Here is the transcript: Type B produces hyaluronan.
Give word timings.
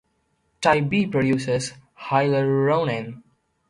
Type 0.61 0.89
B 0.89 1.05
produces 1.11 1.73
hyaluronan. 1.95 3.21